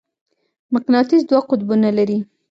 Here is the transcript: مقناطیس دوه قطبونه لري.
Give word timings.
مقناطیس 0.73 1.21
دوه 1.29 1.41
قطبونه 1.49 1.89
لري. 1.97 2.17